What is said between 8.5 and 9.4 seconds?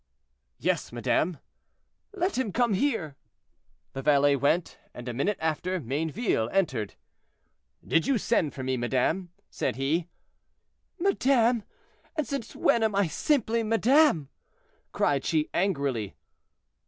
for me, madame?"